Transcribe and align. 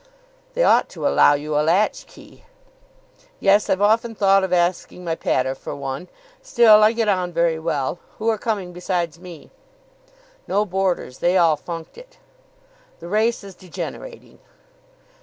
"They 0.55 0.63
ought 0.63 0.89
to 0.89 1.05
allow 1.05 1.35
you 1.35 1.53
a 1.55 1.61
latch 1.61 2.07
key." 2.07 2.43
"Yes, 3.39 3.69
I've 3.69 3.83
often 3.83 4.15
thought 4.15 4.43
of 4.43 4.51
asking 4.51 5.03
my 5.05 5.13
pater 5.13 5.53
for 5.53 5.75
one. 5.75 6.07
Still, 6.41 6.81
I 6.81 6.91
get 6.91 7.07
on 7.07 7.31
very 7.31 7.59
well. 7.59 7.99
Who 8.17 8.27
are 8.29 8.39
coming 8.39 8.73
besides 8.73 9.19
me?" 9.19 9.51
"No 10.47 10.65
boarders. 10.65 11.19
They 11.19 11.37
all 11.37 11.55
funked 11.55 11.99
it." 11.99 12.17
"The 12.99 13.09
race 13.09 13.43
is 13.43 13.53
degenerating." 13.53 14.39